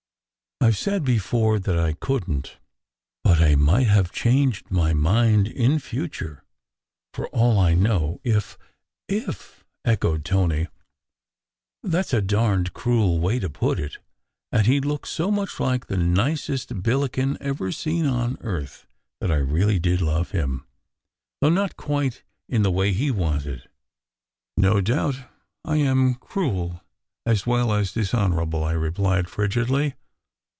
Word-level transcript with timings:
I 0.63 0.67
ve 0.69 0.73
said 0.75 1.03
before 1.03 1.57
that 1.57 1.77
I 1.79 1.93
couldn 1.93 2.43
t. 2.43 2.51
But 3.23 3.41
I 3.41 3.55
might 3.55 3.87
have 3.87 4.11
changed 4.11 4.69
my 4.69 4.93
mind 4.93 5.47
in 5.47 5.79
future, 5.79 6.43
for 7.15 7.27
all 7.29 7.57
I 7.57 7.73
know, 7.73 8.21
if 8.23 8.59
""If!" 9.09 9.65
echoed 9.85 10.23
Tony. 10.23 10.67
"That 11.81 12.05
s 12.05 12.13
a 12.13 12.21
darned 12.21 12.73
cruel 12.73 13.19
way 13.19 13.39
to 13.39 13.49
put 13.49 13.79
it!" 13.79 13.97
And 14.51 14.67
he 14.67 14.79
looked 14.79 15.07
so 15.07 15.31
much 15.31 15.59
like 15.59 15.87
the 15.87 15.97
nicest 15.97 16.83
Billiken 16.83 17.39
ever 17.41 17.71
seen 17.71 18.05
on 18.05 18.37
earth 18.41 18.85
that 19.19 19.31
I 19.31 19.37
really 19.37 19.79
did 19.79 19.99
love 19.99 20.29
him, 20.29 20.67
though 21.41 21.49
not 21.49 21.75
quite 21.75 22.21
in 22.47 22.61
the 22.61 22.71
way 22.71 22.93
he 22.93 23.09
wanted. 23.09 23.67
"No 24.57 24.79
doubt 24.79 25.21
I 25.65 25.77
am 25.77 26.13
cruel 26.13 26.83
as 27.25 27.47
well 27.47 27.73
as 27.73 27.93
dishonourable," 27.93 28.63
I 28.63 28.73
replied 28.73 29.27
frigidly. 29.27 29.95